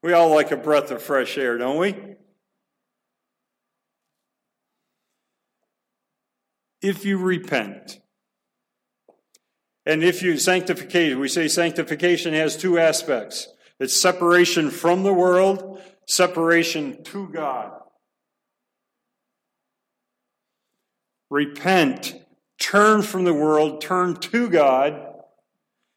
[0.03, 1.96] We all like a breath of fresh air, don't we?
[6.82, 7.99] If you repent,
[9.86, 13.49] and if you sanctification, we say sanctification has two aspects.
[13.80, 17.72] It's separation from the world, separation to God.
[21.30, 22.14] Repent,
[22.58, 25.04] turn from the world, turn to God.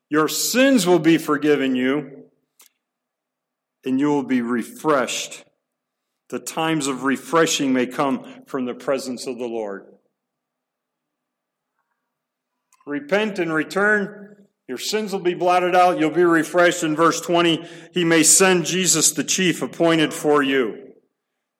[0.10, 2.26] Your sins will be forgiven you,
[3.86, 5.46] and you will be refreshed.
[6.30, 9.86] The times of refreshing may come from the presence of the Lord.
[12.86, 14.48] Repent and return.
[14.68, 16.00] Your sins will be blotted out.
[16.00, 16.84] You'll be refreshed.
[16.84, 20.91] In verse 20, he may send Jesus, the chief, appointed for you.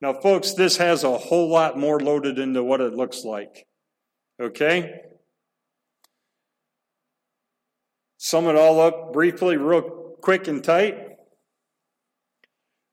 [0.02, 3.68] Now, folks, this has a whole lot more loaded into what it looks like.
[4.40, 5.00] Okay?
[8.18, 10.96] Sum it all up briefly, real quick and tight.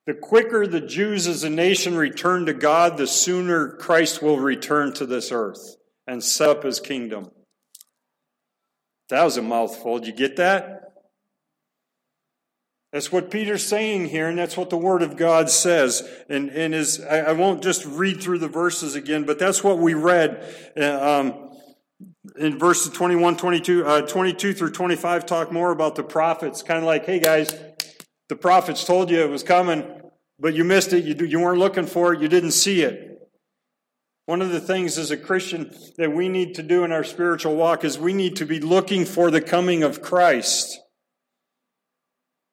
[0.05, 4.93] The quicker the Jews as a nation return to God, the sooner Christ will return
[4.93, 7.31] to this earth and set up his kingdom.
[9.09, 9.97] That was a mouthful.
[9.97, 10.88] Did you get that?
[12.91, 16.07] That's what Peter's saying here, and that's what the Word of God says.
[16.27, 19.77] And, and is, I, I won't just read through the verses again, but that's what
[19.77, 20.43] we read
[20.75, 21.51] uh, um,
[22.39, 26.63] in verses 21, 22, uh, 22 through 25 talk more about the prophets.
[26.63, 27.53] Kind of like, hey guys,
[28.27, 29.83] the prophets told you it was coming,
[30.39, 31.03] but you missed it.
[31.03, 32.21] You, you weren't looking for it.
[32.21, 33.05] You didn't see it.
[34.25, 37.55] One of the things as a Christian that we need to do in our spiritual
[37.55, 40.79] walk is we need to be looking for the coming of Christ.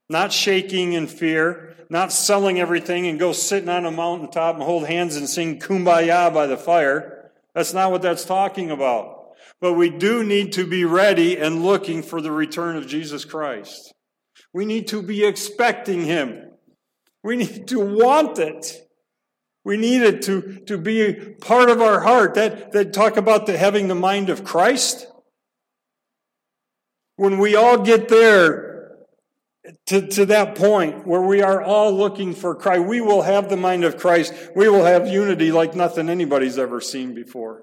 [0.08, 4.86] Not shaking in fear, not selling everything and go sitting on a mountaintop and hold
[4.86, 7.32] hands and sing kumbaya by the fire.
[7.54, 9.16] That's not what that's talking about.
[9.60, 13.94] But we do need to be ready and looking for the return of Jesus Christ.
[14.52, 16.50] We need to be expecting Him.
[17.22, 18.82] We need to want it.
[19.64, 22.34] We need it to, to be part of our heart.
[22.34, 25.06] That, that talk about the having the mind of Christ.
[27.16, 28.65] When we all get there
[29.86, 33.56] to, to that point where we are all looking for Christ, we will have the
[33.56, 34.32] mind of Christ.
[34.54, 37.62] We will have unity like nothing anybody's ever seen before.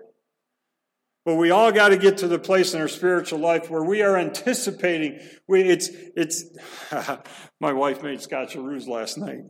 [1.26, 4.02] But we all got to get to the place in our spiritual life where we
[4.02, 5.20] are anticipating.
[5.48, 6.46] We, it's, it's,
[7.62, 9.46] my wife made scotch scotcheroos last night.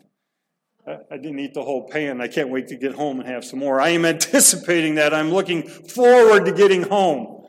[0.85, 2.19] I didn't eat the whole pan.
[2.19, 3.79] I can't wait to get home and have some more.
[3.79, 5.13] I am anticipating that.
[5.13, 7.47] I'm looking forward to getting home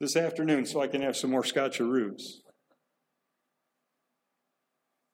[0.00, 2.40] this afternoon so I can have some more scotch scotcheroos.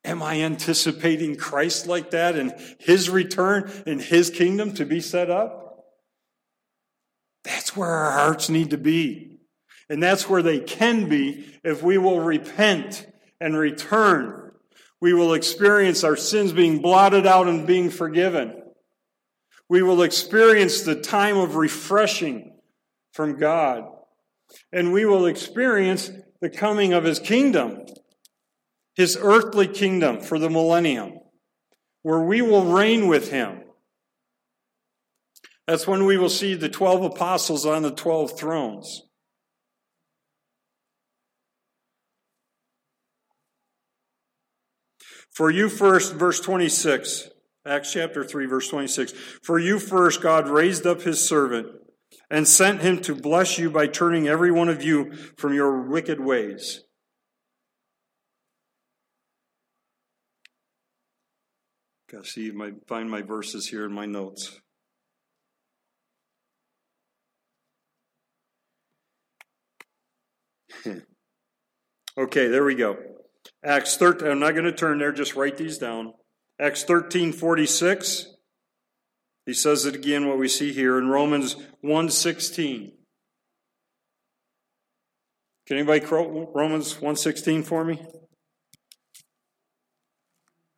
[0.07, 5.31] Am I anticipating Christ like that and his return and his kingdom to be set
[5.31, 5.85] up?
[7.45, 9.39] That's where our hearts need to be.
[9.89, 13.07] And that's where they can be if we will repent
[13.41, 14.47] and return
[15.01, 18.63] we will experience our sins being blotted out and being forgiven.
[19.69, 22.53] We will experience the time of refreshing
[23.13, 23.85] from God.
[24.73, 27.85] And we will experience the coming of His kingdom,
[28.97, 31.19] His earthly kingdom for the millennium,
[32.03, 33.61] where we will reign with Him.
[35.67, 39.03] That's when we will see the 12 apostles on the 12 thrones.
[45.37, 47.29] For you first, verse 26,
[47.67, 49.13] Acts chapter 3, verse 26.
[49.43, 51.67] For you first, God raised up his servant
[52.31, 56.21] and sent him to bless you by turning every one of you from your wicked
[56.21, 56.86] ways.
[62.11, 64.61] Gotta see, my, find my verses here in my notes.
[72.19, 72.97] okay, there we go.
[73.65, 76.13] Acts 13, I'm not going to turn there, just write these down.
[76.61, 78.27] Acts 13, 46.
[79.47, 82.93] He says it again, what we see here in Romans 1, 16.
[85.67, 88.01] Can anybody quote Romans 1.16 for me?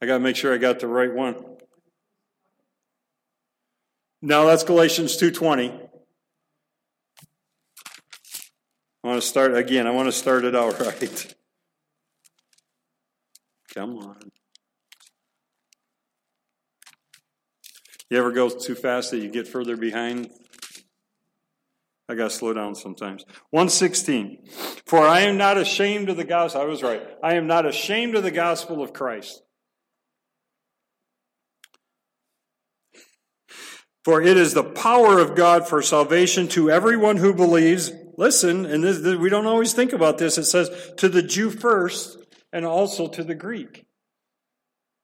[0.00, 1.36] I got to make sure I got the right one.
[4.20, 5.88] Now that's Galatians 2:20.
[9.04, 9.86] I want to start again.
[9.86, 11.34] I want to start it out right.
[13.72, 14.30] Come on.
[18.10, 20.30] You ever go too fast that you get further behind?
[22.08, 23.24] I got to slow down sometimes.
[23.50, 24.48] 116.
[24.86, 26.62] For I am not ashamed of the gospel.
[26.62, 27.02] I was right.
[27.22, 29.42] I am not ashamed of the gospel of Christ.
[34.08, 37.92] For it is the power of God for salvation to everyone who believes.
[38.16, 40.38] Listen, and this, we don't always think about this.
[40.38, 42.16] It says to the Jew first
[42.50, 43.84] and also to the Greek.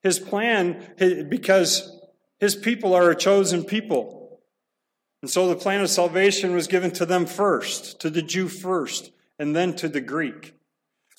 [0.03, 0.95] His plan,
[1.29, 2.01] because
[2.41, 4.41] his people are a chosen people.
[5.21, 9.11] And so the plan of salvation was given to them first, to the Jew first,
[9.39, 10.55] and then to the Greek.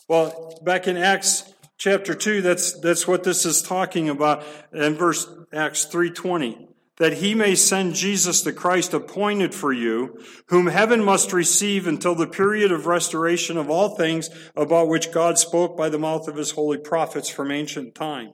[0.08, 5.30] Well, back in Acts chapter 2, that's, that's what this is talking about in verse
[5.54, 6.65] Acts 3.20.
[6.98, 10.18] That he may send Jesus the Christ appointed for you,
[10.48, 15.38] whom heaven must receive until the period of restoration of all things about which God
[15.38, 18.32] spoke by the mouth of his holy prophets from ancient time.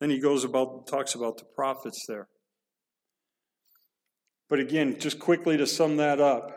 [0.00, 2.28] Then he goes about, talks about the prophets there.
[4.50, 6.52] But again, just quickly to sum that up,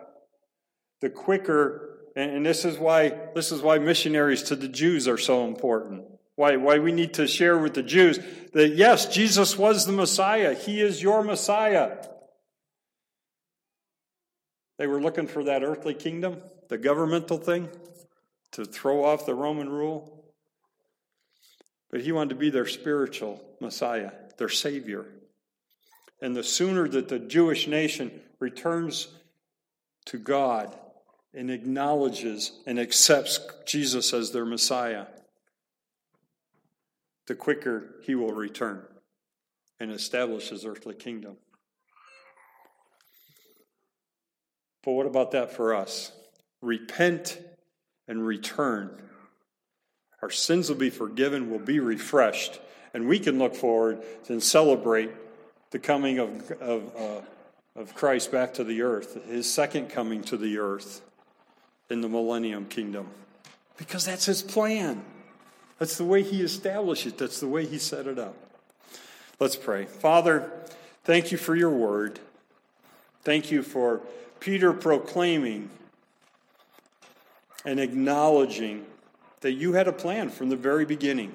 [0.99, 5.45] the quicker, and this is why this is why missionaries to the Jews are so
[5.45, 6.03] important.
[6.37, 8.19] Why, why we need to share with the Jews
[8.53, 10.53] that yes, Jesus was the Messiah.
[10.53, 11.97] He is your Messiah.
[14.77, 17.69] They were looking for that earthly kingdom, the governmental thing,
[18.51, 20.31] to throw off the Roman rule.
[21.89, 25.07] But he wanted to be their spiritual Messiah, their Savior.
[26.21, 29.07] And the sooner that the Jewish nation returns
[30.05, 30.77] to God
[31.33, 35.07] and acknowledges and accepts Jesus as their Messiah,
[37.27, 38.83] the quicker he will return
[39.79, 41.37] and establish his earthly kingdom.
[44.83, 46.11] But what about that for us?
[46.61, 47.39] Repent
[48.07, 49.07] and return
[50.21, 52.59] our sins will be forgiven, we'll be refreshed,
[52.93, 55.11] and we can look forward and celebrate
[55.71, 60.37] the coming of, of, uh, of Christ back to the earth, his second coming to
[60.37, 61.01] the earth
[61.89, 63.07] in the millennium kingdom.
[63.77, 65.03] Because that's his plan.
[65.79, 68.35] That's the way he established it, that's the way he set it up.
[69.39, 69.85] Let's pray.
[69.85, 70.51] Father,
[71.03, 72.19] thank you for your word.
[73.23, 74.01] Thank you for
[74.39, 75.69] Peter proclaiming
[77.65, 78.85] and acknowledging
[79.41, 81.33] that you had a plan from the very beginning.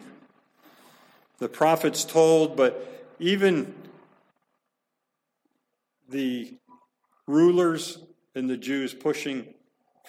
[1.39, 3.75] The prophets told, but even
[6.09, 6.55] the
[7.27, 7.99] rulers
[8.35, 9.55] and the Jews pushing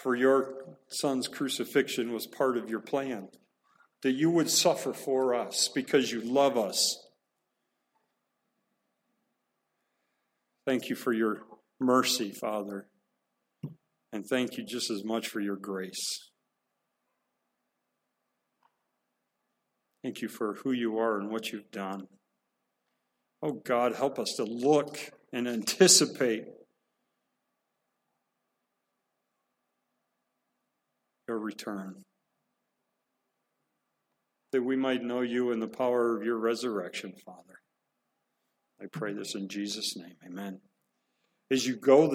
[0.02, 0.54] for your
[0.88, 3.28] son's crucifixion was part of your plan.
[4.04, 7.08] That you would suffer for us because you love us.
[10.68, 11.44] Thank you for your
[11.80, 12.88] mercy, Father.
[14.12, 16.30] And thank you just as much for your grace.
[20.04, 22.08] Thank you for who you are and what you've done.
[23.42, 25.00] Oh God, help us to look
[25.32, 26.44] and anticipate
[31.28, 32.04] your return.
[34.54, 37.60] That we might know you in the power of your resurrection, Father.
[38.80, 40.16] I pray this in Jesus' name.
[40.24, 40.60] Amen.
[41.50, 42.08] As you go,